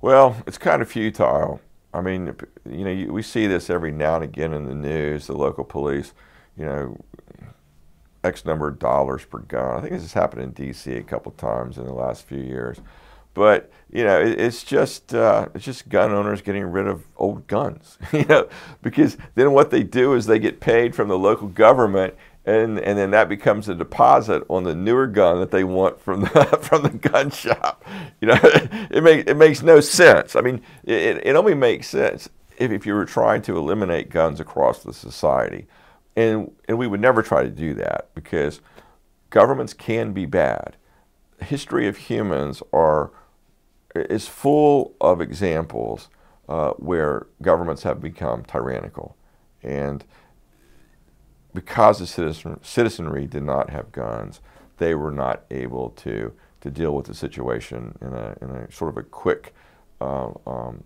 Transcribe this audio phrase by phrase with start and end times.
[0.00, 1.60] Well, it's kind of futile.
[1.92, 2.34] I mean,
[2.68, 5.26] you know, we see this every now and again in the news.
[5.26, 6.12] The local police,
[6.56, 6.96] you know,
[8.22, 9.76] X number of dollars per gun.
[9.76, 10.92] I think this has happened in D.C.
[10.92, 12.78] a couple times in the last few years.
[13.34, 17.46] But you know, it, it's just uh, it's just gun owners getting rid of old
[17.46, 17.98] guns.
[18.12, 18.48] You know,
[18.82, 22.98] because then what they do is they get paid from the local government, and and
[22.98, 26.82] then that becomes a deposit on the newer gun that they want from the from
[26.82, 27.84] the gun shop.
[28.20, 30.34] You know, it makes it makes no sense.
[30.34, 34.40] I mean, it, it only makes sense if, if you were trying to eliminate guns
[34.40, 35.66] across the society,
[36.16, 38.60] and and we would never try to do that because
[39.30, 40.76] governments can be bad.
[41.40, 43.10] History of humans are
[43.94, 46.08] is full of examples
[46.48, 49.16] uh, where governments have become tyrannical,
[49.62, 50.04] and
[51.58, 54.40] because the citizen, citizenry did not have guns,
[54.76, 58.90] they were not able to to deal with the situation in a in a sort
[58.90, 59.52] of a quick,
[60.00, 60.84] uh, um,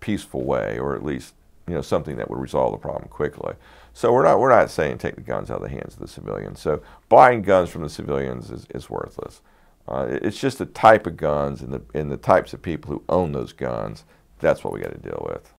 [0.00, 1.32] peaceful way, or at least
[1.66, 3.54] you know something that would resolve the problem quickly.
[3.94, 6.08] So we're not we're not saying take the guns out of the hands of the
[6.08, 6.60] civilians.
[6.60, 9.40] So buying guns from the civilians is, is worthless.
[9.88, 13.02] Uh, it's just the type of guns and the and the types of people who
[13.08, 14.04] own those guns.
[14.40, 15.54] That's what we got to deal with.